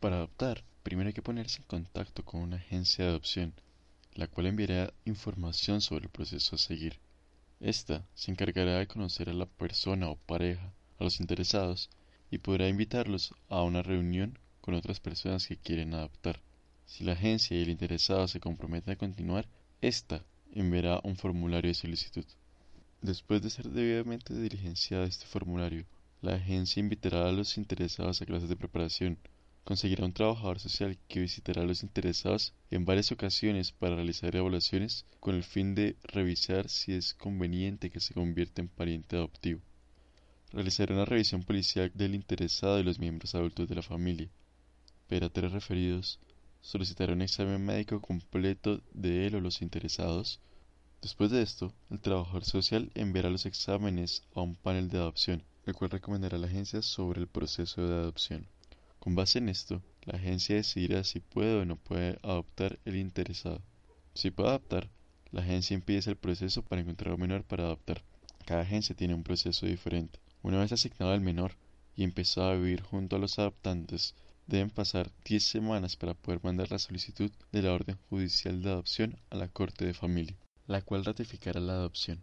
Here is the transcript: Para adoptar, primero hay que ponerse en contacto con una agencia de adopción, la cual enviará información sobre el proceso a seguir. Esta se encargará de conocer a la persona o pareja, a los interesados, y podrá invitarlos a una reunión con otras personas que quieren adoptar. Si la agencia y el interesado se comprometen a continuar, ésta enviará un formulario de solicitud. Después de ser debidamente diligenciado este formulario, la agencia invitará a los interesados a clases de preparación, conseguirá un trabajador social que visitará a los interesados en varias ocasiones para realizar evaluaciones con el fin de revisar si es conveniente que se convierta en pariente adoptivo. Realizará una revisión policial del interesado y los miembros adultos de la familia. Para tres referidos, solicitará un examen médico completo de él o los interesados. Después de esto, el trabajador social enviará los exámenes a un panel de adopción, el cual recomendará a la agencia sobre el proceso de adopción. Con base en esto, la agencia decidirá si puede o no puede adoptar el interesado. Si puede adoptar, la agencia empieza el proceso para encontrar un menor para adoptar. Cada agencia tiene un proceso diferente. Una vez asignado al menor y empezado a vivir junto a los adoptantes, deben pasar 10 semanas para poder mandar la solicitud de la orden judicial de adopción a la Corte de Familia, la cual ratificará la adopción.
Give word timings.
Para 0.00 0.16
adoptar, 0.16 0.64
primero 0.82 1.08
hay 1.08 1.12
que 1.12 1.20
ponerse 1.20 1.58
en 1.58 1.66
contacto 1.66 2.24
con 2.24 2.40
una 2.40 2.56
agencia 2.56 3.04
de 3.04 3.10
adopción, 3.10 3.52
la 4.14 4.28
cual 4.28 4.46
enviará 4.46 4.94
información 5.04 5.82
sobre 5.82 6.04
el 6.04 6.10
proceso 6.10 6.56
a 6.56 6.58
seguir. 6.58 6.98
Esta 7.60 8.06
se 8.14 8.30
encargará 8.30 8.78
de 8.78 8.86
conocer 8.86 9.28
a 9.28 9.34
la 9.34 9.44
persona 9.44 10.08
o 10.08 10.16
pareja, 10.16 10.72
a 10.98 11.04
los 11.04 11.20
interesados, 11.20 11.90
y 12.30 12.38
podrá 12.38 12.66
invitarlos 12.66 13.34
a 13.50 13.62
una 13.62 13.82
reunión 13.82 14.38
con 14.62 14.72
otras 14.72 15.00
personas 15.00 15.46
que 15.46 15.58
quieren 15.58 15.92
adoptar. 15.92 16.40
Si 16.86 17.04
la 17.04 17.12
agencia 17.12 17.58
y 17.58 17.62
el 17.62 17.68
interesado 17.68 18.26
se 18.26 18.40
comprometen 18.40 18.94
a 18.94 18.96
continuar, 18.96 19.46
ésta 19.82 20.24
enviará 20.54 21.00
un 21.04 21.16
formulario 21.16 21.68
de 21.68 21.74
solicitud. 21.74 22.24
Después 23.02 23.42
de 23.42 23.50
ser 23.50 23.68
debidamente 23.68 24.32
diligenciado 24.32 25.04
este 25.04 25.26
formulario, 25.26 25.84
la 26.22 26.36
agencia 26.36 26.80
invitará 26.80 27.28
a 27.28 27.32
los 27.32 27.58
interesados 27.58 28.22
a 28.22 28.26
clases 28.26 28.48
de 28.48 28.56
preparación, 28.56 29.18
conseguirá 29.70 30.04
un 30.04 30.12
trabajador 30.12 30.58
social 30.58 30.98
que 31.06 31.20
visitará 31.20 31.62
a 31.62 31.64
los 31.64 31.84
interesados 31.84 32.54
en 32.72 32.84
varias 32.84 33.12
ocasiones 33.12 33.70
para 33.70 33.94
realizar 33.94 34.34
evaluaciones 34.34 35.06
con 35.20 35.36
el 35.36 35.44
fin 35.44 35.76
de 35.76 35.94
revisar 36.02 36.68
si 36.68 36.92
es 36.92 37.14
conveniente 37.14 37.88
que 37.88 38.00
se 38.00 38.12
convierta 38.12 38.62
en 38.62 38.66
pariente 38.66 39.14
adoptivo. 39.14 39.60
Realizará 40.50 40.92
una 40.96 41.04
revisión 41.04 41.44
policial 41.44 41.92
del 41.94 42.16
interesado 42.16 42.80
y 42.80 42.82
los 42.82 42.98
miembros 42.98 43.36
adultos 43.36 43.68
de 43.68 43.76
la 43.76 43.82
familia. 43.82 44.28
Para 45.08 45.28
tres 45.28 45.52
referidos, 45.52 46.18
solicitará 46.62 47.12
un 47.12 47.22
examen 47.22 47.64
médico 47.64 48.00
completo 48.00 48.82
de 48.92 49.28
él 49.28 49.36
o 49.36 49.40
los 49.40 49.62
interesados. 49.62 50.40
Después 51.00 51.30
de 51.30 51.42
esto, 51.42 51.72
el 51.90 52.00
trabajador 52.00 52.44
social 52.44 52.90
enviará 52.96 53.30
los 53.30 53.46
exámenes 53.46 54.24
a 54.34 54.40
un 54.40 54.56
panel 54.56 54.88
de 54.88 54.98
adopción, 54.98 55.44
el 55.64 55.74
cual 55.74 55.90
recomendará 55.90 56.38
a 56.38 56.40
la 56.40 56.48
agencia 56.48 56.82
sobre 56.82 57.20
el 57.20 57.28
proceso 57.28 57.86
de 57.86 57.94
adopción. 57.94 58.48
Con 59.00 59.14
base 59.14 59.38
en 59.38 59.48
esto, 59.48 59.82
la 60.02 60.18
agencia 60.18 60.56
decidirá 60.56 61.04
si 61.04 61.20
puede 61.20 61.56
o 61.56 61.64
no 61.64 61.76
puede 61.76 62.18
adoptar 62.22 62.78
el 62.84 62.96
interesado. 62.96 63.62
Si 64.12 64.30
puede 64.30 64.50
adoptar, 64.50 64.90
la 65.32 65.40
agencia 65.40 65.74
empieza 65.74 66.10
el 66.10 66.16
proceso 66.16 66.62
para 66.62 66.82
encontrar 66.82 67.14
un 67.14 67.20
menor 67.20 67.42
para 67.44 67.64
adoptar. 67.64 68.04
Cada 68.44 68.60
agencia 68.60 68.94
tiene 68.94 69.14
un 69.14 69.22
proceso 69.22 69.64
diferente. 69.64 70.20
Una 70.42 70.60
vez 70.60 70.72
asignado 70.72 71.12
al 71.12 71.22
menor 71.22 71.56
y 71.96 72.04
empezado 72.04 72.50
a 72.50 72.56
vivir 72.56 72.82
junto 72.82 73.16
a 73.16 73.18
los 73.18 73.38
adoptantes, 73.38 74.14
deben 74.46 74.68
pasar 74.68 75.10
10 75.24 75.44
semanas 75.44 75.96
para 75.96 76.12
poder 76.12 76.44
mandar 76.44 76.70
la 76.70 76.78
solicitud 76.78 77.30
de 77.52 77.62
la 77.62 77.72
orden 77.72 77.96
judicial 78.10 78.62
de 78.62 78.68
adopción 78.68 79.18
a 79.30 79.36
la 79.36 79.48
Corte 79.48 79.86
de 79.86 79.94
Familia, 79.94 80.36
la 80.66 80.82
cual 80.82 81.06
ratificará 81.06 81.58
la 81.58 81.72
adopción. 81.72 82.22